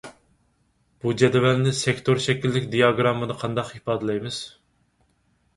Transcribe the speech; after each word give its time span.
بۇ 1.03 1.11
جەدۋەلنى 1.21 1.73
سېكتور 1.81 2.21
شەكىللىك 2.29 2.65
دىياگراممىدا 2.73 3.39
قانداق 3.45 3.71
ئىپادىلەيمىز؟ 3.77 4.45